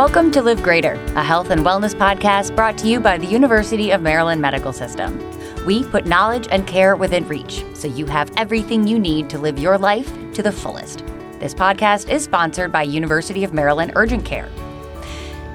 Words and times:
Welcome 0.00 0.30
to 0.30 0.40
Live 0.40 0.62
Greater, 0.62 0.94
a 1.14 1.22
health 1.22 1.50
and 1.50 1.60
wellness 1.60 1.94
podcast 1.94 2.56
brought 2.56 2.78
to 2.78 2.88
you 2.88 3.00
by 3.00 3.18
the 3.18 3.26
University 3.26 3.90
of 3.90 4.00
Maryland 4.00 4.40
Medical 4.40 4.72
System. 4.72 5.20
We 5.66 5.84
put 5.84 6.06
knowledge 6.06 6.48
and 6.50 6.66
care 6.66 6.96
within 6.96 7.28
reach 7.28 7.62
so 7.74 7.86
you 7.86 8.06
have 8.06 8.32
everything 8.38 8.86
you 8.86 8.98
need 8.98 9.28
to 9.28 9.36
live 9.38 9.58
your 9.58 9.76
life 9.76 10.10
to 10.32 10.42
the 10.42 10.50
fullest. 10.52 11.04
This 11.38 11.52
podcast 11.52 12.08
is 12.08 12.24
sponsored 12.24 12.72
by 12.72 12.84
University 12.84 13.44
of 13.44 13.52
Maryland 13.52 13.92
Urgent 13.94 14.24
Care. 14.24 14.48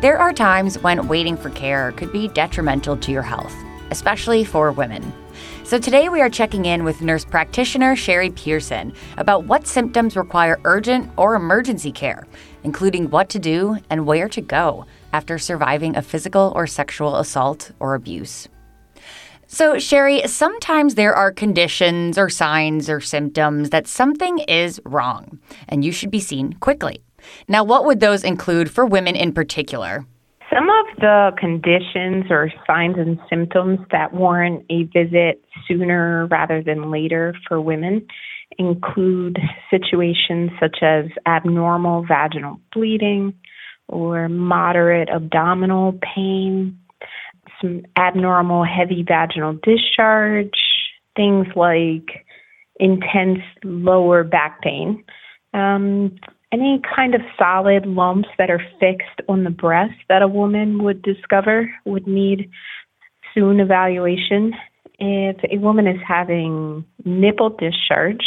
There 0.02 0.20
are 0.20 0.31
times 0.31 0.77
when 0.77 1.07
waiting 1.07 1.38
for 1.38 1.50
care 1.50 1.91
could 1.93 2.12
be 2.12 2.27
detrimental 2.27 2.98
to 2.98 3.12
your 3.12 3.23
health, 3.23 3.55
especially 3.89 4.43
for 4.43 4.71
women. 4.71 5.12
So 5.63 5.77
today 5.77 6.09
we 6.09 6.21
are 6.21 6.29
checking 6.29 6.65
in 6.65 6.83
with 6.83 7.02
nurse 7.02 7.25
practitioner 7.25 7.95
Sherry 7.95 8.29
Pearson 8.29 8.93
about 9.17 9.45
what 9.45 9.67
symptoms 9.67 10.15
require 10.15 10.59
urgent 10.63 11.11
or 11.17 11.35
emergency 11.35 11.91
care, 11.91 12.27
including 12.63 13.09
what 13.09 13.30
to 13.30 13.39
do 13.39 13.77
and 13.89 14.05
where 14.05 14.30
to 14.30 14.41
go 14.41 14.85
after 15.13 15.38
surviving 15.38 15.95
a 15.95 16.02
physical 16.02 16.52
or 16.55 16.67
sexual 16.67 17.16
assault 17.16 17.71
or 17.80 17.95
abuse. 17.95 18.48
So, 19.48 19.77
Sherry, 19.80 20.27
sometimes 20.27 20.95
there 20.95 21.13
are 21.13 21.31
conditions 21.31 22.17
or 22.17 22.30
signs 22.30 22.89
or 22.89 22.99
symptoms 22.99 23.70
that 23.70 23.88
something 23.88 24.39
is 24.39 24.81
wrong 24.86 25.39
and 25.70 25.86
you 25.86 25.91
should 25.91 26.11
be 26.11 26.20
seen 26.20 26.53
quickly. 26.53 27.03
Now, 27.47 27.63
what 27.63 27.86
would 27.86 27.99
those 27.99 28.23
include 28.23 28.72
for 28.72 28.86
women 28.86 29.16
in 29.16 29.33
particular? 29.33 30.05
Some 30.55 30.70
of 30.70 30.86
the 31.02 31.32
conditions 31.38 32.27
or 32.30 32.50
signs 32.66 32.95
and 32.98 33.20
symptoms 33.30 33.80
that 33.91 34.14
warrant 34.14 34.64
a 34.70 34.84
visit 34.84 35.44
sooner 35.68 36.28
rather 36.28 36.64
than 36.64 36.90
later 36.90 37.36
for 37.45 37.59
women 37.59 38.08
include 38.58 39.38
situations 39.70 40.52
such 40.58 40.78
as 40.81 41.08
abnormal 41.26 42.05
vaginal 42.08 42.62
bleeding 42.73 43.34
or 43.90 44.30
moderate 44.30 45.09
abdominal 45.09 46.00
pain, 46.16 46.80
some 47.62 47.81
abnormal 47.97 48.64
heavy 48.64 49.03
vaginal 49.06 49.59
discharge, 49.62 50.58
things 51.17 51.47
like 51.58 52.25
intense 52.80 53.40
lower 53.66 54.23
back 54.23 54.62
pain, 54.62 55.03
um, 55.53 56.16
any 56.56 56.81
kind 56.95 57.14
of 57.14 57.22
solid 57.38 57.86
lumps 57.86 58.30
that 58.38 58.50
are 58.50 58.61
fixed 58.80 59.20
on 59.28 59.44
the 59.44 59.50
breast 59.50 59.95
that 60.08 60.22
a 60.22 60.28
woman 60.28 60.84
would 60.84 61.02
discover 61.02 61.70
would 61.84 62.08
need 62.08 62.50
soon 63.34 63.59
evaluation. 63.59 64.53
If 64.97 65.38
a 65.52 65.58
woman 65.58 65.86
is 65.86 66.00
having 66.08 66.86
nipple 67.03 67.50
discharge, 67.50 68.25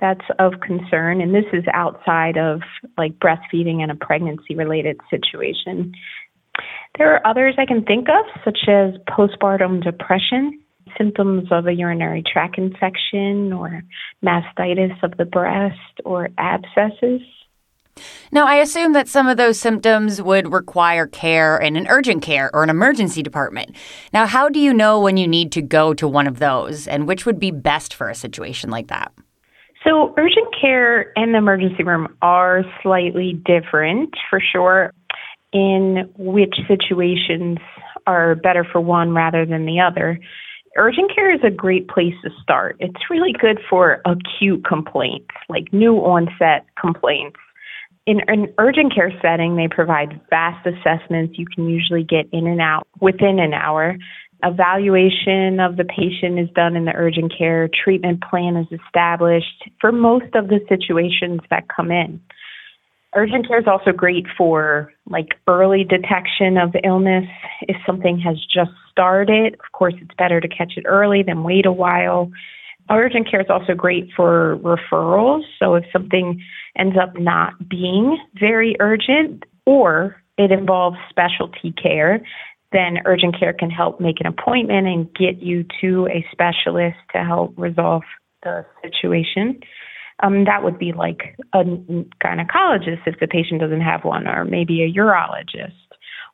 that's 0.00 0.24
of 0.40 0.54
concern, 0.60 1.20
and 1.20 1.32
this 1.32 1.44
is 1.52 1.62
outside 1.72 2.36
of 2.36 2.62
like 2.98 3.12
breastfeeding 3.20 3.80
and 3.80 3.92
a 3.92 3.94
pregnancy 3.94 4.56
related 4.56 4.98
situation. 5.08 5.92
There 6.98 7.14
are 7.14 7.24
others 7.24 7.54
I 7.58 7.66
can 7.66 7.84
think 7.84 8.08
of, 8.08 8.24
such 8.44 8.68
as 8.68 8.94
postpartum 9.08 9.84
depression, 9.84 10.60
symptoms 10.98 11.46
of 11.52 11.68
a 11.68 11.72
urinary 11.72 12.24
tract 12.30 12.58
infection, 12.58 13.52
or 13.52 13.82
mastitis 14.24 15.00
of 15.04 15.16
the 15.18 15.24
breast, 15.24 16.00
or 16.04 16.30
abscesses. 16.36 17.20
Now, 18.30 18.46
I 18.46 18.56
assume 18.56 18.94
that 18.94 19.08
some 19.08 19.28
of 19.28 19.36
those 19.36 19.58
symptoms 19.60 20.22
would 20.22 20.52
require 20.52 21.06
care 21.06 21.58
in 21.58 21.76
an 21.76 21.86
urgent 21.88 22.22
care 22.22 22.50
or 22.54 22.62
an 22.62 22.70
emergency 22.70 23.22
department. 23.22 23.76
Now, 24.12 24.26
how 24.26 24.48
do 24.48 24.58
you 24.58 24.72
know 24.72 25.00
when 25.00 25.16
you 25.16 25.28
need 25.28 25.52
to 25.52 25.62
go 25.62 25.92
to 25.94 26.08
one 26.08 26.26
of 26.26 26.38
those 26.38 26.88
and 26.88 27.06
which 27.06 27.26
would 27.26 27.38
be 27.38 27.50
best 27.50 27.92
for 27.92 28.08
a 28.08 28.14
situation 28.14 28.70
like 28.70 28.88
that? 28.88 29.12
So, 29.84 30.14
urgent 30.16 30.48
care 30.58 31.12
and 31.18 31.34
the 31.34 31.38
emergency 31.38 31.82
room 31.82 32.16
are 32.22 32.62
slightly 32.82 33.34
different 33.44 34.14
for 34.30 34.40
sure 34.40 34.92
in 35.52 36.10
which 36.16 36.54
situations 36.66 37.58
are 38.06 38.34
better 38.36 38.64
for 38.64 38.80
one 38.80 39.12
rather 39.12 39.44
than 39.44 39.66
the 39.66 39.80
other. 39.80 40.18
Urgent 40.78 41.14
care 41.14 41.34
is 41.34 41.40
a 41.44 41.50
great 41.50 41.88
place 41.88 42.14
to 42.24 42.30
start. 42.42 42.76
It's 42.80 43.10
really 43.10 43.32
good 43.38 43.60
for 43.68 44.00
acute 44.06 44.64
complaints, 44.64 45.28
like 45.50 45.70
new 45.72 45.96
onset 45.96 46.64
complaints 46.80 47.36
in 48.06 48.20
an 48.26 48.52
urgent 48.58 48.94
care 48.94 49.12
setting, 49.22 49.56
they 49.56 49.68
provide 49.68 50.20
vast 50.28 50.66
assessments. 50.66 51.38
You 51.38 51.46
can 51.46 51.68
usually 51.68 52.02
get 52.02 52.28
in 52.32 52.46
and 52.46 52.60
out 52.60 52.86
within 53.00 53.38
an 53.38 53.54
hour. 53.54 53.96
Evaluation 54.42 55.60
of 55.60 55.76
the 55.76 55.84
patient 55.84 56.38
is 56.38 56.48
done 56.54 56.74
in 56.74 56.84
the 56.84 56.92
urgent 56.94 57.32
care. 57.36 57.68
Treatment 57.68 58.22
plan 58.28 58.56
is 58.56 58.66
established 58.84 59.70
for 59.80 59.92
most 59.92 60.34
of 60.34 60.48
the 60.48 60.58
situations 60.68 61.40
that 61.50 61.68
come 61.68 61.92
in. 61.92 62.20
Urgent 63.14 63.46
care 63.46 63.60
is 63.60 63.68
also 63.68 63.92
great 63.92 64.26
for 64.36 64.92
like 65.08 65.38
early 65.46 65.84
detection 65.84 66.56
of 66.56 66.74
illness. 66.82 67.26
If 67.62 67.76
something 67.86 68.18
has 68.18 68.36
just 68.52 68.72
started, 68.90 69.54
of 69.54 69.72
course, 69.72 69.94
it's 70.00 70.14
better 70.18 70.40
to 70.40 70.48
catch 70.48 70.72
it 70.76 70.84
early 70.86 71.22
than 71.22 71.44
wait 71.44 71.66
a 71.66 71.72
while. 71.72 72.32
Urgent 72.90 73.30
care 73.30 73.40
is 73.40 73.46
also 73.48 73.74
great 73.74 74.08
for 74.14 74.58
referrals. 74.58 75.42
So 75.58 75.74
if 75.74 75.84
something 75.92 76.42
ends 76.76 76.96
up 77.00 77.18
not 77.18 77.68
being 77.68 78.18
very 78.38 78.76
urgent 78.80 79.44
or 79.66 80.16
it 80.38 80.50
involves 80.50 80.96
specialty 81.08 81.72
care, 81.72 82.20
then 82.72 82.98
urgent 83.04 83.38
care 83.38 83.52
can 83.52 83.70
help 83.70 84.00
make 84.00 84.20
an 84.20 84.26
appointment 84.26 84.86
and 84.86 85.14
get 85.14 85.42
you 85.42 85.64
to 85.80 86.08
a 86.08 86.24
specialist 86.32 86.96
to 87.12 87.22
help 87.22 87.54
resolve 87.56 88.02
the 88.42 88.64
situation. 88.82 89.60
Um, 90.22 90.44
that 90.44 90.62
would 90.62 90.78
be 90.78 90.92
like 90.92 91.36
a 91.52 91.64
gynecologist 92.24 93.06
if 93.06 93.18
the 93.20 93.26
patient 93.28 93.60
doesn't 93.60 93.80
have 93.80 94.04
one, 94.04 94.26
or 94.26 94.44
maybe 94.44 94.82
a 94.82 94.92
urologist, 94.92 95.72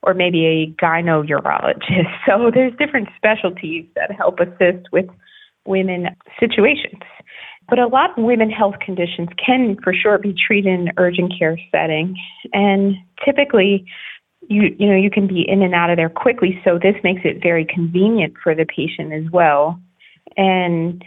or 0.03 0.14
maybe 0.14 0.47
a 0.47 0.82
gyno-urologist. 0.82 2.06
So 2.26 2.50
there's 2.54 2.72
different 2.78 3.08
specialties 3.16 3.87
that 3.97 4.12
help 4.12 4.38
assist 4.41 4.88
with 4.92 5.06
women 5.68 6.08
situations. 6.40 7.02
But 7.68 7.78
a 7.78 7.86
lot 7.86 8.18
of 8.18 8.24
women 8.24 8.50
health 8.50 8.76
conditions 8.84 9.28
can 9.44 9.76
for 9.84 9.92
sure 9.92 10.18
be 10.18 10.34
treated 10.34 10.72
in 10.72 10.88
an 10.88 10.94
urgent 10.96 11.32
care 11.38 11.58
setting. 11.70 12.16
And 12.52 12.96
typically 13.24 13.86
you 14.48 14.74
you 14.78 14.88
know 14.88 14.96
you 14.96 15.10
can 15.10 15.26
be 15.26 15.44
in 15.46 15.62
and 15.62 15.74
out 15.74 15.90
of 15.90 15.96
there 15.96 16.08
quickly 16.08 16.60
so 16.64 16.78
this 16.80 16.94
makes 17.02 17.22
it 17.24 17.42
very 17.42 17.64
convenient 17.64 18.34
for 18.42 18.54
the 18.54 18.64
patient 18.64 19.12
as 19.12 19.30
well. 19.30 19.78
And 20.36 21.04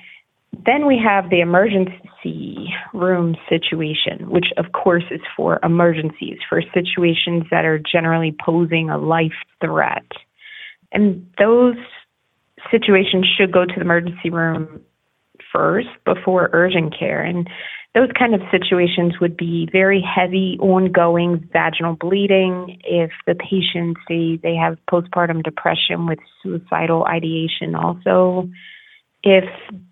then 0.66 0.86
we 0.86 1.00
have 1.04 1.30
the 1.30 1.40
emergency 1.40 2.74
room 2.94 3.38
situation, 3.48 4.30
which 4.30 4.48
of 4.58 4.74
course 4.74 5.06
is 5.10 5.22
for 5.36 5.60
emergencies, 5.64 6.38
for 6.50 6.62
situations 6.74 7.44
that 7.52 7.64
are 7.64 7.80
generally 7.80 8.36
posing 8.44 8.90
a 8.90 8.98
life 8.98 9.32
threat. 9.64 10.06
And 10.92 11.26
those 11.40 11.78
situations 12.70 13.26
should 13.38 13.52
go 13.52 13.66
to 13.66 13.74
the 13.74 13.82
emergency 13.82 14.30
room 14.30 14.82
first 15.52 15.90
before 16.06 16.50
urgent 16.54 16.98
care. 16.98 17.24
And 17.24 17.50
those 17.94 18.10
kind 18.18 18.34
of 18.34 18.42
situations 18.52 19.20
would 19.20 19.36
be 19.36 19.68
very 19.72 20.02
heavy, 20.02 20.58
ongoing 20.62 21.48
vaginal 21.52 21.96
bleeding. 21.96 22.80
If 22.86 23.12
the 23.28 23.36
patient, 23.36 23.98
say, 24.08 24.38
they 24.38 24.56
have 24.56 24.78
postpartum 24.90 25.44
depression 25.44 26.08
with 26.08 26.20
suicidal 26.42 27.06
ideation, 27.06 27.76
also. 27.76 28.50
If 29.24 29.44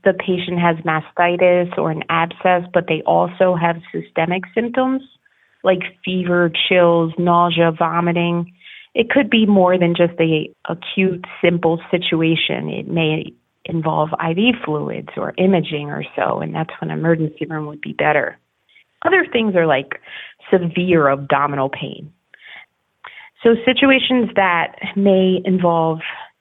the 0.03 0.13
patient 0.13 0.59
has 0.59 0.78
mastitis 0.78 1.78
or 1.78 1.91
an 1.91 2.03
abscess, 2.09 2.63
but 2.74 2.85
they 2.88 3.02
also 3.06 3.56
have 3.56 3.81
systemic 3.91 4.44
symptoms 4.56 5.03
like 5.63 5.79
fever, 6.06 6.50
chills, 6.69 7.12
nausea, 7.18 7.72
vomiting, 7.78 8.53
it 9.00 9.10
could 9.10 9.30
be 9.30 9.46
more 9.46 9.80
than 9.80 9.96
just 9.96 10.20
a 10.20 10.54
acute, 10.68 11.24
simple 11.42 11.80
situation. 11.90 12.68
It 12.68 12.90
may 12.90 13.32
involve 13.64 14.10
IV 14.12 14.56
fluids 14.66 15.08
or 15.16 15.34
imaging 15.38 15.90
or 15.90 16.04
so, 16.18 16.40
and 16.40 16.54
that's 16.54 16.74
when 16.82 16.92
emergency 16.92 17.46
room 17.46 17.68
would 17.68 17.80
be 17.80 17.94
better. 17.94 18.38
Other 19.06 19.26
things 19.32 19.56
are 19.56 19.66
like 19.66 20.02
severe 20.52 21.08
abdominal 21.08 21.70
pain. 21.70 22.12
So, 23.41 23.56
situations 23.66 24.32
that 24.35 24.76
may 24.97 25.40
involve 25.46 26.00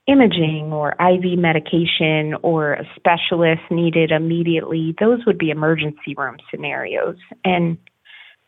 imaging 0.09 0.73
or 0.73 0.97
IV 1.01 1.39
medication 1.39 2.35
or 2.43 2.73
a 2.73 2.85
specialist 2.97 3.63
needed 3.71 4.11
immediately, 4.11 4.97
those 4.99 5.25
would 5.27 5.39
be 5.39 5.51
emergency 5.51 6.17
room 6.17 6.39
scenarios. 6.51 7.19
And 7.45 7.79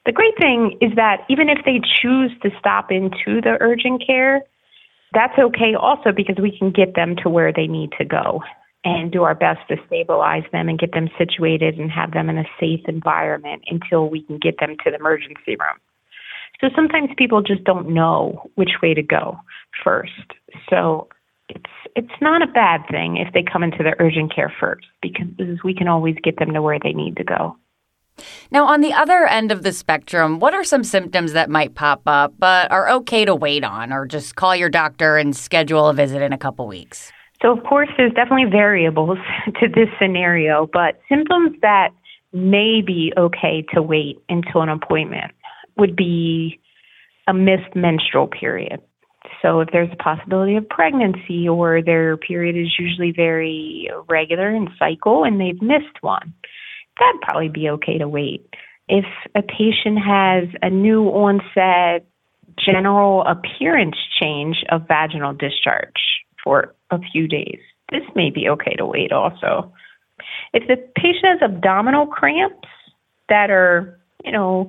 the 0.06 0.12
great 0.12 0.36
thing 0.38 0.78
is 0.80 0.92
that 0.96 1.24
even 1.28 1.48
if 1.48 1.58
they 1.64 1.80
choose 1.80 2.32
to 2.42 2.50
stop 2.58 2.90
into 2.90 3.40
the 3.40 3.56
urgent 3.60 4.04
care, 4.06 4.42
that's 5.12 5.38
okay 5.38 5.74
also 5.74 6.12
because 6.12 6.36
we 6.40 6.56
can 6.56 6.70
get 6.70 6.94
them 6.94 7.16
to 7.22 7.28
where 7.28 7.52
they 7.52 7.66
need 7.66 7.90
to 7.98 8.04
go 8.04 8.42
and 8.84 9.12
do 9.12 9.24
our 9.24 9.34
best 9.34 9.60
to 9.68 9.76
stabilize 9.86 10.44
them 10.52 10.68
and 10.68 10.78
get 10.78 10.92
them 10.92 11.08
situated 11.18 11.78
and 11.78 11.90
have 11.90 12.12
them 12.12 12.30
in 12.30 12.38
a 12.38 12.44
safe 12.58 12.80
environment 12.88 13.62
until 13.66 14.08
we 14.08 14.22
can 14.22 14.38
get 14.38 14.58
them 14.58 14.76
to 14.82 14.90
the 14.90 14.96
emergency 14.96 15.56
room. 15.56 15.78
So 16.60 16.68
sometimes 16.74 17.10
people 17.16 17.42
just 17.42 17.64
don't 17.64 17.90
know 17.90 18.50
which 18.54 18.80
way 18.82 18.94
to 18.94 19.02
go 19.02 19.38
first. 19.84 20.12
So 20.68 21.08
it's 21.48 21.70
it's 21.96 22.20
not 22.20 22.42
a 22.42 22.46
bad 22.46 22.82
thing 22.90 23.16
if 23.16 23.32
they 23.34 23.42
come 23.42 23.62
into 23.62 23.82
the 23.82 23.94
urgent 23.98 24.34
care 24.34 24.52
first 24.60 24.86
because 25.02 25.58
we 25.64 25.74
can 25.74 25.88
always 25.88 26.16
get 26.22 26.38
them 26.38 26.52
to 26.52 26.62
where 26.62 26.78
they 26.78 26.92
need 26.92 27.16
to 27.16 27.24
go. 27.24 27.56
Now, 28.50 28.66
on 28.66 28.80
the 28.80 28.92
other 28.92 29.26
end 29.26 29.52
of 29.52 29.62
the 29.62 29.72
spectrum, 29.72 30.38
what 30.40 30.54
are 30.54 30.64
some 30.64 30.84
symptoms 30.84 31.32
that 31.32 31.50
might 31.50 31.74
pop 31.74 32.02
up 32.06 32.34
but 32.38 32.70
are 32.70 32.88
okay 32.90 33.24
to 33.24 33.34
wait 33.34 33.64
on 33.64 33.92
or 33.92 34.06
just 34.06 34.36
call 34.36 34.54
your 34.54 34.68
doctor 34.68 35.16
and 35.16 35.36
schedule 35.36 35.88
a 35.88 35.94
visit 35.94 36.22
in 36.22 36.32
a 36.32 36.38
couple 36.38 36.66
weeks? 36.66 37.12
So, 37.42 37.56
of 37.56 37.64
course, 37.64 37.88
there's 37.96 38.12
definitely 38.12 38.50
variables 38.50 39.18
to 39.60 39.68
this 39.68 39.88
scenario, 40.00 40.68
but 40.72 41.00
symptoms 41.08 41.56
that 41.62 41.90
may 42.32 42.82
be 42.84 43.12
okay 43.16 43.64
to 43.74 43.82
wait 43.82 44.22
until 44.28 44.62
an 44.62 44.68
appointment 44.68 45.32
would 45.76 45.96
be 45.96 46.60
a 47.26 47.34
missed 47.34 47.74
menstrual 47.74 48.26
period. 48.26 48.80
So, 49.42 49.60
if 49.60 49.68
there's 49.72 49.90
a 49.92 50.02
possibility 50.02 50.56
of 50.56 50.68
pregnancy 50.68 51.48
or 51.48 51.82
their 51.82 52.16
period 52.16 52.56
is 52.56 52.74
usually 52.78 53.12
very 53.12 53.88
regular 54.08 54.50
in 54.50 54.68
cycle 54.78 55.24
and 55.24 55.40
they've 55.40 55.60
missed 55.62 56.02
one, 56.02 56.34
that'd 57.00 57.20
probably 57.22 57.48
be 57.48 57.68
okay 57.70 57.98
to 57.98 58.06
wait. 58.06 58.46
If 58.88 59.06
a 59.34 59.42
patient 59.42 59.98
has 59.98 60.44
a 60.62 60.70
new 60.70 61.04
onset 61.08 62.06
general 62.58 63.24
appearance 63.24 63.96
change 64.20 64.64
of 64.70 64.86
vaginal 64.86 65.32
discharge 65.32 66.24
for 66.42 66.74
a 66.90 66.98
few 67.12 67.26
days, 67.26 67.58
this 67.90 68.02
may 68.14 68.30
be 68.30 68.48
okay 68.48 68.74
to 68.76 68.86
wait 68.86 69.12
also. 69.12 69.72
If 70.52 70.66
the 70.68 70.76
patient 70.96 71.40
has 71.40 71.42
abdominal 71.42 72.06
cramps 72.06 72.68
that 73.28 73.50
are, 73.50 73.98
you 74.24 74.32
know, 74.32 74.68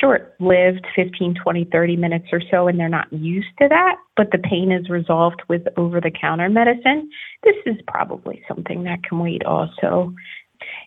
short 0.00 0.34
lived 0.40 0.86
15, 0.94 1.34
20, 1.42 1.64
30 1.64 1.96
minutes 1.96 2.26
or 2.32 2.40
so, 2.50 2.68
and 2.68 2.78
they're 2.78 2.88
not 2.88 3.12
used 3.12 3.48
to 3.60 3.68
that, 3.68 3.96
but 4.16 4.30
the 4.32 4.38
pain 4.38 4.72
is 4.72 4.88
resolved 4.88 5.42
with 5.48 5.62
over 5.76 6.00
the 6.00 6.10
counter 6.10 6.48
medicine, 6.48 7.10
this 7.42 7.56
is 7.66 7.76
probably 7.86 8.42
something 8.48 8.84
that 8.84 9.02
can 9.02 9.18
wait 9.18 9.44
also. 9.44 10.14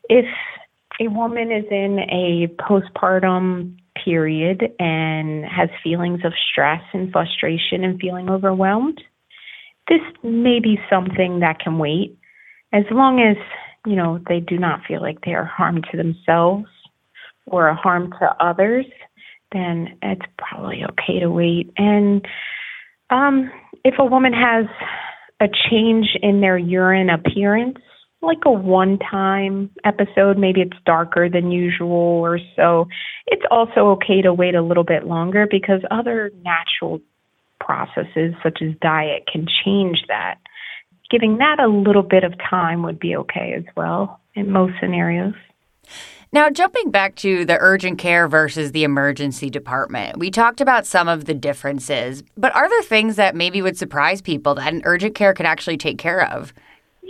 If 0.09 0.25
a 0.99 1.09
woman 1.09 1.51
is 1.51 1.65
in 1.71 1.99
a 1.99 2.47
postpartum 2.61 3.77
period 4.03 4.73
and 4.79 5.45
has 5.45 5.69
feelings 5.83 6.21
of 6.23 6.33
stress 6.51 6.81
and 6.93 7.11
frustration 7.11 7.83
and 7.83 7.99
feeling 7.99 8.29
overwhelmed, 8.29 9.01
this 9.87 10.01
may 10.23 10.59
be 10.59 10.79
something 10.89 11.39
that 11.39 11.59
can 11.59 11.77
wait 11.77 12.17
as 12.71 12.83
long 12.91 13.19
as, 13.19 13.37
you 13.85 13.95
know, 13.95 14.19
they 14.27 14.39
do 14.39 14.57
not 14.57 14.81
feel 14.87 15.01
like 15.01 15.21
they 15.21 15.33
are 15.33 15.45
harm 15.45 15.81
to 15.91 15.97
themselves 15.97 16.67
or 17.47 17.67
a 17.67 17.75
harm 17.75 18.11
to 18.19 18.35
others, 18.39 18.85
then 19.51 19.97
it's 20.03 20.25
probably 20.37 20.83
okay 20.83 21.19
to 21.19 21.31
wait. 21.31 21.71
And 21.77 22.25
um, 23.09 23.51
if 23.83 23.95
a 23.97 24.05
woman 24.05 24.33
has 24.33 24.65
a 25.41 25.47
change 25.69 26.09
in 26.21 26.41
their 26.41 26.57
urine 26.57 27.09
appearance, 27.09 27.79
like 28.21 28.39
a 28.45 28.51
one 28.51 29.00
time 29.00 29.69
episode. 29.83 30.38
Maybe 30.38 30.62
it's 30.62 30.77
darker 30.86 31.30
than 31.30 31.51
usual 31.51 31.89
or 31.89 32.39
so. 32.56 32.88
It's 33.27 33.45
also 33.50 33.92
okay 33.92 34.21
to 34.21 34.33
wait 34.33 34.56
a 34.56 34.62
little 34.62 34.83
bit 34.83 35.06
longer 35.06 35.48
because 35.50 35.81
other 35.92 36.31
natural 36.44 37.01
processes, 37.60 38.33
such 38.44 38.62
as 38.62 38.69
diet, 38.81 39.27
can 39.31 39.48
change 39.63 40.04
that. 40.07 40.36
Giving 41.10 41.38
that 41.38 41.60
a 41.60 41.68
little 41.68 42.04
bit 42.04 42.24
of 42.24 42.33
time 42.50 42.83
would 42.83 43.00
be 43.00 43.16
okay 43.16 43.54
as 43.57 43.63
well 43.75 44.19
in 44.36 44.51
most 44.51 44.74
scenarios. 44.80 45.33
Now, 46.31 46.51
jumping 46.51 46.92
back 46.92 47.16
to 47.18 47.44
the 47.44 47.57
urgent 47.60 47.98
care 47.98 48.27
versus 48.27 48.71
the 48.71 48.83
emergency 48.83 49.50
department, 49.50 50.19
we 50.19 50.30
talked 50.30 50.62
about 50.62 50.86
some 50.86 51.07
of 51.07 51.25
the 51.25 51.33
differences, 51.33 52.21
but 52.38 52.56
are 52.56 52.69
there 52.69 52.83
things 52.83 53.16
that 53.16 53.36
maybe 53.36 53.63
would 53.63 53.80
surprise 53.80 54.21
people 54.21 54.54
that 54.54 54.71
an 54.71 54.83
urgent 54.86 55.16
care 55.16 55.33
could 55.33 55.48
actually 55.48 55.77
take 55.77 55.98
care 55.98 56.24
of? 56.24 56.54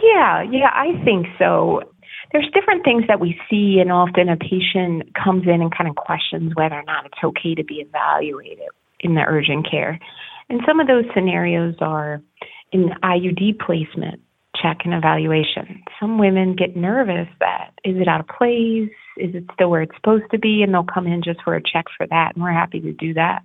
Yeah, 0.01 0.43
yeah, 0.43 0.71
I 0.73 1.01
think 1.03 1.27
so. 1.37 1.81
There's 2.31 2.49
different 2.53 2.83
things 2.83 3.05
that 3.07 3.19
we 3.19 3.39
see, 3.49 3.79
and 3.79 3.91
often 3.91 4.29
a 4.29 4.37
patient 4.37 5.15
comes 5.15 5.43
in 5.45 5.61
and 5.61 5.75
kind 5.75 5.89
of 5.89 5.95
questions 5.95 6.53
whether 6.55 6.75
or 6.75 6.83
not 6.83 7.05
it's 7.05 7.23
okay 7.23 7.55
to 7.55 7.63
be 7.63 7.75
evaluated 7.75 8.69
in 8.99 9.15
the 9.15 9.21
urgent 9.21 9.69
care. 9.69 9.99
And 10.49 10.61
some 10.67 10.79
of 10.79 10.87
those 10.87 11.05
scenarios 11.13 11.75
are 11.79 12.21
in 12.71 12.89
IUD 13.03 13.59
placement, 13.59 14.21
check 14.61 14.79
and 14.85 14.93
evaluation. 14.93 15.83
Some 15.99 16.19
women 16.19 16.55
get 16.55 16.75
nervous 16.75 17.27
that 17.39 17.71
is 17.83 17.95
it 17.97 18.07
out 18.07 18.19
of 18.19 18.27
place? 18.27 18.91
Is 19.17 19.33
it 19.33 19.45
still 19.53 19.69
where 19.69 19.81
it's 19.81 19.95
supposed 19.95 20.29
to 20.31 20.37
be? 20.37 20.61
And 20.61 20.73
they'll 20.73 20.83
come 20.83 21.07
in 21.07 21.23
just 21.23 21.39
for 21.43 21.55
a 21.55 21.61
check 21.61 21.85
for 21.97 22.05
that, 22.07 22.33
and 22.35 22.43
we're 22.43 22.51
happy 22.51 22.79
to 22.81 22.93
do 22.93 23.13
that 23.15 23.41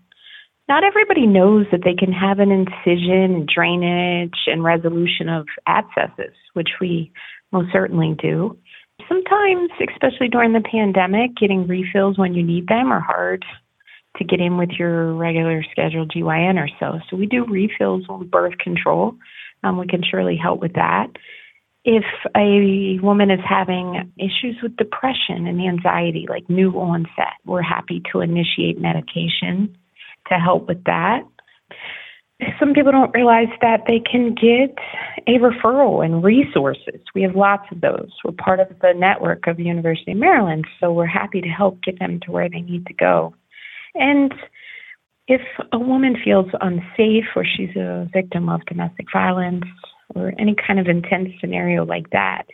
not 0.69 0.83
everybody 0.83 1.27
knows 1.27 1.67
that 1.73 1.83
they 1.85 1.95
can 1.95 2.13
have 2.13 2.39
an 2.39 2.51
incision, 2.51 3.47
drainage, 3.53 4.39
and 4.47 4.65
resolution 4.65 5.29
of 5.29 5.47
abscesses, 5.67 6.35
which 6.55 6.71
we 6.81 7.13
most 7.53 7.71
certainly 7.73 8.17
do. 8.21 8.57
Sometimes, 9.09 9.71
especially 9.93 10.29
during 10.29 10.53
the 10.53 10.63
pandemic, 10.63 11.37
getting 11.37 11.67
refills 11.67 12.17
when 12.17 12.35
you 12.35 12.43
need 12.43 12.69
them 12.69 12.93
are 12.93 13.01
hard 13.01 13.45
to 14.17 14.25
get 14.25 14.41
in 14.41 14.57
with 14.57 14.71
your 14.79 15.13
regular 15.15 15.63
scheduled 15.71 16.13
GYN 16.13 16.57
or 16.57 16.69
so. 16.81 17.01
So 17.11 17.17
we 17.17 17.27
do 17.27 17.45
refills 17.45 18.05
on 18.09 18.29
birth 18.29 18.57
control. 18.59 19.17
Um, 19.65 19.79
we 19.79 19.87
can 19.87 20.03
surely 20.09 20.37
help 20.37 20.61
with 20.61 20.75
that. 20.75 21.09
If 21.85 22.05
a 22.35 22.99
woman 23.05 23.31
is 23.31 23.41
having 23.47 24.13
issues 24.17 24.57
with 24.63 24.77
depression 24.77 25.47
and 25.47 25.61
anxiety, 25.61 26.27
like 26.29 26.49
new 26.49 26.71
onset, 26.73 27.35
we're 27.45 27.61
happy 27.61 28.03
to 28.13 28.21
initiate 28.21 28.81
medication 28.81 29.77
to 30.29 30.35
help 30.35 30.69
with 30.69 30.83
that. 30.85 31.23
Some 32.59 32.75
people 32.75 32.93
don't 32.93 33.15
realize 33.15 33.49
that 33.61 33.83
they 33.87 34.01
can 34.01 34.35
get 34.35 34.77
a 35.27 35.39
referral 35.39 36.05
and 36.05 36.23
resources. 36.23 37.01
We 37.15 37.23
have 37.23 37.37
lots 37.37 37.65
of 37.71 37.81
those. 37.81 38.11
We're 38.25 38.33
part 38.33 38.61
of 38.61 38.69
the 38.83 38.93
network 38.95 39.47
of 39.47 39.61
University 39.61 40.13
of 40.13 40.19
Maryland, 40.19 40.67
so 40.81 40.93
we're 40.93 41.07
happy 41.07 41.41
to 41.41 41.49
help 41.49 41.83
get 41.83 41.99
them 42.01 42.21
to 42.25 42.33
where 42.33 42.49
they 42.49 42.61
need 42.61 42.87
to 42.87 42.95
go. 42.95 43.35
And 43.95 44.35
if 45.29 45.43
a 45.73 45.79
woman 45.79 46.17
feels 46.23 46.47
unsafe 46.61 47.25
or 47.37 47.45
she's 47.45 47.75
a 47.77 48.09
victim 48.13 48.49
of 48.49 48.67
domestic 48.67 49.07
violence 49.13 49.65
or 50.15 50.33
any 50.39 50.55
kind 50.55 50.79
of 50.79 50.87
intense 50.87 51.31
scenario 51.41 51.85
like 51.85 52.11
that, 52.11 52.45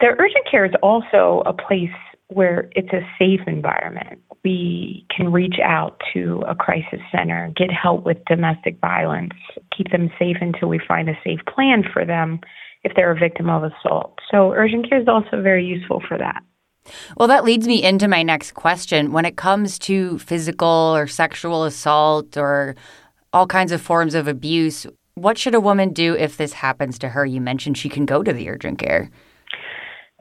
the 0.00 0.08
urgent 0.18 0.46
care 0.48 0.66
is 0.66 0.74
also 0.82 1.42
a 1.46 1.52
place 1.52 1.88
where 2.28 2.68
it's 2.72 2.92
a 2.92 3.06
safe 3.18 3.40
environment. 3.46 4.20
We 4.44 5.06
can 5.14 5.32
reach 5.32 5.56
out 5.62 6.00
to 6.12 6.42
a 6.48 6.54
crisis 6.54 7.00
center, 7.12 7.52
get 7.56 7.70
help 7.70 8.04
with 8.04 8.18
domestic 8.26 8.80
violence, 8.80 9.32
keep 9.76 9.90
them 9.90 10.10
safe 10.18 10.36
until 10.40 10.68
we 10.68 10.80
find 10.86 11.08
a 11.08 11.18
safe 11.24 11.40
plan 11.52 11.84
for 11.92 12.04
them 12.04 12.40
if 12.82 12.92
they're 12.94 13.10
a 13.10 13.18
victim 13.18 13.48
of 13.48 13.64
assault. 13.64 14.18
So, 14.30 14.52
urgent 14.52 14.88
care 14.88 15.00
is 15.00 15.08
also 15.08 15.42
very 15.42 15.64
useful 15.64 16.02
for 16.06 16.18
that. 16.18 16.42
Well, 17.16 17.28
that 17.28 17.44
leads 17.44 17.66
me 17.66 17.82
into 17.82 18.06
my 18.06 18.22
next 18.22 18.52
question. 18.52 19.12
When 19.12 19.24
it 19.24 19.36
comes 19.36 19.78
to 19.80 20.18
physical 20.18 20.68
or 20.68 21.06
sexual 21.08 21.64
assault 21.64 22.36
or 22.36 22.76
all 23.32 23.46
kinds 23.46 23.72
of 23.72 23.82
forms 23.82 24.14
of 24.14 24.28
abuse, 24.28 24.86
what 25.14 25.38
should 25.38 25.54
a 25.54 25.60
woman 25.60 25.92
do 25.92 26.14
if 26.14 26.36
this 26.36 26.52
happens 26.52 26.98
to 27.00 27.08
her? 27.08 27.26
You 27.26 27.40
mentioned 27.40 27.76
she 27.76 27.88
can 27.88 28.06
go 28.06 28.22
to 28.22 28.32
the 28.32 28.48
urgent 28.48 28.78
care. 28.78 29.10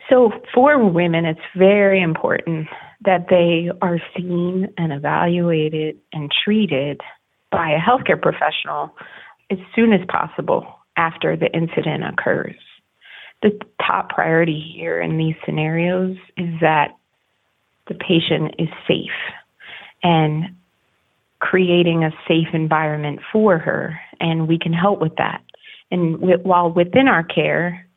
So, 0.09 0.31
for 0.53 0.77
women, 0.87 1.25
it's 1.25 1.39
very 1.55 2.01
important 2.01 2.67
that 3.03 3.27
they 3.29 3.69
are 3.81 3.99
seen 4.15 4.67
and 4.77 4.93
evaluated 4.93 5.97
and 6.13 6.31
treated 6.43 7.01
by 7.51 7.71
a 7.71 7.79
healthcare 7.79 8.21
professional 8.21 8.91
as 9.49 9.57
soon 9.75 9.93
as 9.93 10.01
possible 10.07 10.67
after 10.97 11.35
the 11.35 11.51
incident 11.55 12.03
occurs. 12.03 12.55
The 13.41 13.59
top 13.85 14.09
priority 14.09 14.73
here 14.75 15.01
in 15.01 15.17
these 15.17 15.35
scenarios 15.45 16.17
is 16.37 16.59
that 16.61 16.95
the 17.87 17.95
patient 17.95 18.55
is 18.57 18.69
safe 18.87 19.09
and 20.03 20.55
creating 21.39 22.03
a 22.03 22.11
safe 22.27 22.47
environment 22.53 23.19
for 23.31 23.57
her, 23.57 23.99
and 24.19 24.47
we 24.47 24.57
can 24.57 24.73
help 24.73 24.99
with 24.99 25.15
that. 25.17 25.43
And 25.91 26.19
while 26.43 26.71
within 26.71 27.07
our 27.07 27.23
care, 27.23 27.87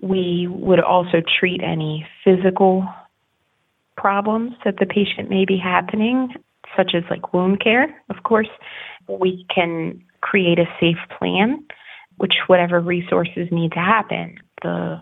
we 0.00 0.46
would 0.50 0.80
also 0.80 1.22
treat 1.38 1.60
any 1.62 2.06
physical 2.24 2.86
problems 3.96 4.52
that 4.64 4.76
the 4.78 4.86
patient 4.86 5.28
may 5.28 5.44
be 5.44 5.56
happening, 5.56 6.28
such 6.76 6.92
as 6.94 7.02
like 7.10 7.32
wound 7.32 7.60
care. 7.60 7.86
Of 8.08 8.22
course, 8.22 8.48
we 9.08 9.44
can 9.52 10.02
create 10.20 10.58
a 10.58 10.66
safe 10.80 10.98
plan, 11.18 11.64
which 12.16 12.34
whatever 12.46 12.80
resources 12.80 13.48
need 13.50 13.72
to 13.72 13.80
happen. 13.80 14.36
The 14.62 15.00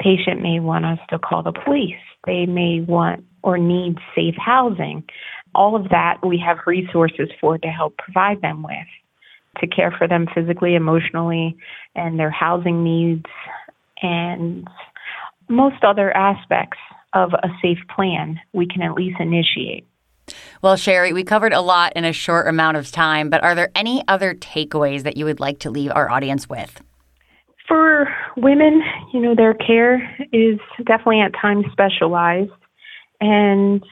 patient 0.00 0.42
may 0.42 0.60
want 0.60 0.84
us 0.84 0.98
to 1.10 1.18
call 1.18 1.42
the 1.42 1.52
police. 1.52 1.94
They 2.26 2.46
may 2.46 2.80
want 2.80 3.24
or 3.42 3.58
need 3.58 3.98
safe 4.14 4.34
housing. 4.36 5.04
All 5.54 5.74
of 5.74 5.88
that 5.88 6.18
we 6.24 6.38
have 6.44 6.58
resources 6.66 7.28
for 7.40 7.58
to 7.58 7.68
help 7.68 7.96
provide 7.96 8.42
them 8.42 8.62
with 8.62 8.86
to 9.60 9.66
care 9.66 9.94
for 9.96 10.06
them 10.06 10.26
physically, 10.34 10.74
emotionally, 10.74 11.56
and 11.94 12.18
their 12.18 12.30
housing 12.30 12.84
needs, 12.84 13.24
and 14.02 14.68
most 15.48 15.82
other 15.84 16.14
aspects 16.16 16.78
of 17.14 17.32
a 17.32 17.48
safe 17.62 17.78
plan 17.94 18.38
we 18.52 18.66
can 18.66 18.82
at 18.82 18.94
least 18.94 19.18
initiate. 19.20 19.86
Well, 20.62 20.76
Sherry, 20.76 21.12
we 21.12 21.22
covered 21.22 21.52
a 21.52 21.60
lot 21.60 21.92
in 21.94 22.04
a 22.04 22.12
short 22.12 22.48
amount 22.48 22.76
of 22.76 22.90
time, 22.90 23.30
but 23.30 23.42
are 23.44 23.54
there 23.54 23.70
any 23.74 24.02
other 24.08 24.34
takeaways 24.34 25.04
that 25.04 25.16
you 25.16 25.24
would 25.24 25.40
like 25.40 25.60
to 25.60 25.70
leave 25.70 25.92
our 25.94 26.10
audience 26.10 26.48
with? 26.48 26.80
For 27.68 28.08
women, 28.36 28.82
you 29.12 29.20
know, 29.20 29.34
their 29.34 29.54
care 29.54 29.96
is 30.32 30.58
definitely 30.84 31.20
at 31.20 31.32
times 31.40 31.64
specialized, 31.72 32.50
And 33.20 33.84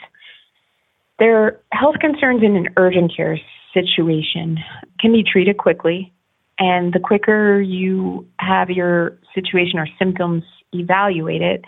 their 1.19 1.61
health 1.73 1.97
concerns 2.01 2.43
in 2.43 2.57
an 2.57 2.69
urgent 2.77 3.13
care 3.17 3.39
situation 3.73 4.59
can 5.01 5.13
be 5.13 5.25
treated 5.25 5.59
quickly. 5.59 6.13
And 6.59 6.93
the 6.93 7.01
quicker 7.01 7.61
you 7.61 8.27
have 8.39 8.71
your 8.71 9.19
situation 9.35 9.79
or 9.79 9.89
symptoms 9.99 10.45
evaluated, 10.73 11.65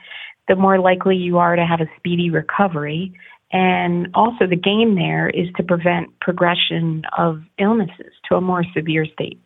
the 0.49 0.57
more 0.57 0.79
likely 0.79 1.17
you 1.17 1.39
are 1.39 1.57
to 1.57 1.67
have 1.67 1.81
a 1.81 1.91
speedy 1.97 2.31
recovery. 2.31 3.13
And 3.53 4.09
also, 4.15 4.47
the 4.47 4.57
game 4.57 4.97
there 4.97 5.29
is 5.29 5.49
to 5.57 5.63
prevent 5.63 6.19
progression 6.21 7.03
of 7.17 7.43
illnesses 7.59 8.13
to 8.29 8.37
a 8.37 8.41
more 8.41 8.65
severe 8.75 9.07
state. 9.13 9.41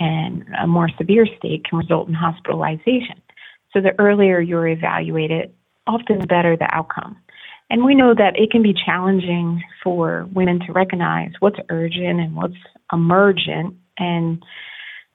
And 0.00 0.44
a 0.62 0.66
more 0.66 0.88
severe 0.96 1.26
state 1.38 1.64
can 1.64 1.78
result 1.78 2.08
in 2.08 2.14
hospitalization. 2.14 3.20
So, 3.72 3.80
the 3.80 3.98
earlier 3.98 4.40
you're 4.40 4.68
evaluated, 4.68 5.52
often 5.86 6.20
the 6.20 6.26
better 6.26 6.56
the 6.56 6.68
outcome. 6.74 7.16
And 7.70 7.84
we 7.84 7.94
know 7.94 8.14
that 8.14 8.38
it 8.38 8.50
can 8.50 8.62
be 8.62 8.74
challenging 8.74 9.62
for 9.84 10.26
women 10.32 10.60
to 10.66 10.72
recognize 10.72 11.32
what's 11.40 11.58
urgent 11.68 12.20
and 12.20 12.34
what's 12.34 12.54
emergent 12.92 13.74
and 13.98 14.42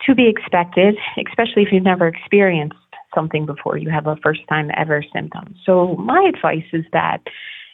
to 0.06 0.16
be 0.16 0.28
expected, 0.28 0.96
especially 1.28 1.63
if 1.63 1.70
you've 1.72 1.84
never 1.84 2.08
experienced 2.08 2.75
something 3.16 3.46
before 3.46 3.78
you 3.78 3.90
have 3.90 4.08
a 4.08 4.16
first 4.18 4.42
time 4.50 4.70
ever 4.75 5.04
symptom. 5.13 5.56
So, 5.66 5.96
my 5.96 6.30
advice 6.34 6.66
is 6.74 6.86
that 6.94 7.20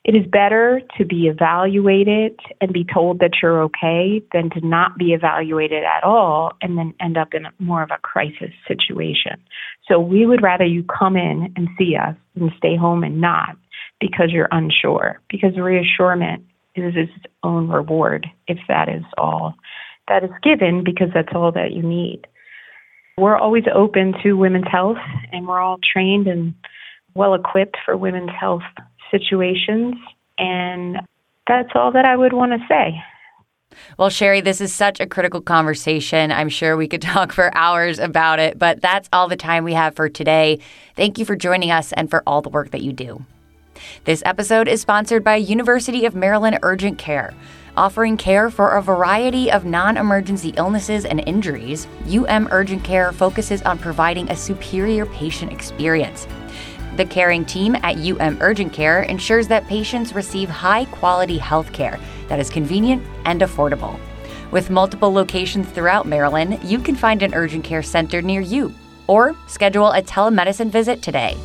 it 0.06 0.16
is 0.16 0.26
better 0.26 0.82
to 0.98 1.06
be 1.06 1.28
evaluated 1.28 2.40
and 2.62 2.72
be 2.72 2.86
told 2.86 3.20
that 3.20 3.32
you're 3.42 3.62
okay 3.64 4.22
than 4.32 4.50
to 4.52 4.66
not 4.66 4.98
be 4.98 5.14
evaluated 5.14 5.84
at 5.84 6.04
all 6.04 6.54
and 6.62 6.78
then 6.78 6.94
end 7.02 7.18
up 7.18 7.34
in 7.34 7.48
more 7.60 7.84
of 7.84 7.90
a 7.92 7.98
crisis 8.02 8.52
situation. 8.68 9.38
So, 9.88 10.00
we 10.00 10.26
would 10.26 10.44
rather 10.44 10.66
you 10.66 10.84
come 10.84 11.16
in 11.16 11.52
and 11.56 11.68
see 11.78 11.96
us 11.96 12.16
and 12.36 12.52
stay 12.58 12.76
home 12.76 13.04
and 13.04 13.22
not 13.22 13.56
because 14.00 14.32
you're 14.32 14.50
unsure, 14.52 15.20
because 15.30 15.58
reassurance 15.58 16.44
is 16.76 16.94
its 16.96 17.12
own 17.44 17.68
reward 17.68 18.28
if 18.48 18.58
that 18.68 18.88
is 18.88 19.04
all 19.18 19.56
that 20.10 20.24
is 20.24 20.32
given, 20.44 20.84
because 20.84 21.10
that's 21.14 21.30
all 21.34 21.52
that 21.54 21.72
you 21.72 21.82
need. 21.82 22.28
We're 23.18 23.38
always 23.38 23.66
open 23.74 24.14
to 24.24 24.34
women's 24.34 24.68
health, 24.70 24.98
and 25.32 25.48
we're 25.48 25.60
all 25.60 25.78
trained 25.94 26.28
and 26.28 26.54
well 27.14 27.34
equipped 27.34 27.78
for 27.86 27.98
women's 27.98 28.32
health 28.32 28.64
situations. 29.12 29.96
And 30.38 30.98
that's 31.48 31.70
all 31.76 31.92
that 31.92 32.06
I 32.06 32.16
would 32.16 32.34
want 32.34 32.54
to 32.54 32.68
say. 32.68 33.02
Well, 33.98 34.10
Sherry, 34.10 34.42
this 34.42 34.62
is 34.62 34.74
such 34.74 35.00
a 35.00 35.08
critical 35.08 35.42
conversation. 35.42 36.32
I'm 36.32 36.50
sure 36.50 36.76
we 36.76 36.88
could 36.88 37.02
talk 37.14 37.34
for 37.34 37.56
hours 37.56 38.00
about 38.00 38.40
it, 38.40 38.58
but 38.58 38.82
that's 38.82 39.10
all 39.14 39.28
the 39.28 39.36
time 39.36 39.64
we 39.64 39.74
have 39.74 39.96
for 39.96 40.10
today. 40.10 40.60
Thank 40.96 41.18
you 41.18 41.26
for 41.26 41.36
joining 41.36 41.72
us 41.72 41.92
and 41.94 42.10
for 42.10 42.24
all 42.26 42.42
the 42.42 42.50
work 42.50 42.72
that 42.72 42.82
you 42.82 42.94
do. 42.94 43.26
This 44.04 44.24
episode 44.26 44.68
is 44.68 44.82
sponsored 44.82 45.24
by 45.24 45.38
University 45.38 46.06
of 46.06 46.16
Maryland 46.16 46.60
Urgent 46.64 46.98
Care. 46.98 47.34
Offering 47.80 48.18
care 48.18 48.50
for 48.50 48.72
a 48.72 48.82
variety 48.82 49.50
of 49.50 49.64
non 49.64 49.96
emergency 49.96 50.50
illnesses 50.58 51.06
and 51.06 51.24
injuries, 51.26 51.88
UM 52.10 52.50
Urgent 52.52 52.84
Care 52.84 53.14
focuses 53.14 53.62
on 53.62 53.80
providing 53.80 54.30
a 54.30 54.36
superior 54.36 55.06
patient 55.06 55.54
experience. 55.54 56.28
The 56.98 57.06
caring 57.06 57.46
team 57.46 57.78
at 57.78 57.96
UM 57.96 58.38
Urgent 58.42 58.74
Care 58.74 59.04
ensures 59.04 59.48
that 59.48 59.66
patients 59.68 60.12
receive 60.12 60.50
high 60.50 60.84
quality 60.92 61.38
health 61.38 61.72
care 61.72 61.98
that 62.28 62.38
is 62.38 62.50
convenient 62.50 63.02
and 63.24 63.40
affordable. 63.40 63.98
With 64.52 64.70
multiple 64.70 65.14
locations 65.14 65.70
throughout 65.70 66.06
Maryland, 66.06 66.62
you 66.62 66.80
can 66.80 66.98
find 66.98 67.24
an 67.24 67.34
urgent 67.34 67.64
care 67.64 67.82
center 67.82 68.22
near 68.22 68.42
you 68.42 68.74
or 69.08 69.38
schedule 69.48 69.94
a 69.94 70.02
telemedicine 70.02 70.70
visit 70.70 71.02
today. 71.02 71.38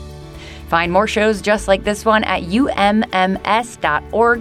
Find 0.66 0.90
more 0.90 1.06
shows 1.06 1.40
just 1.40 1.68
like 1.68 1.84
this 1.84 2.04
one 2.04 2.24
at 2.24 2.42
umms.org 2.42 3.04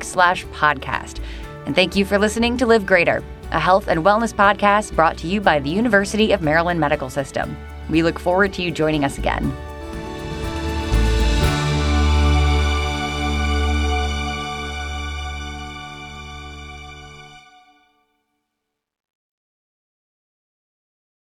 slash 0.03 0.45
podcast. 0.47 1.19
And 1.65 1.75
thank 1.75 1.95
you 1.95 2.05
for 2.05 2.17
listening 2.17 2.57
to 2.57 2.65
Live 2.65 2.85
Greater, 2.85 3.23
a 3.51 3.59
health 3.59 3.87
and 3.87 4.03
wellness 4.03 4.33
podcast 4.33 4.95
brought 4.95 5.17
to 5.19 5.27
you 5.27 5.39
by 5.41 5.59
the 5.59 5.69
University 5.69 6.31
of 6.31 6.41
Maryland 6.41 6.79
Medical 6.79 7.09
System. 7.09 7.55
We 7.89 8.03
look 8.03 8.19
forward 8.19 8.53
to 8.53 8.61
you 8.61 8.71
joining 8.71 9.05
us 9.05 9.17
again. 9.17 9.53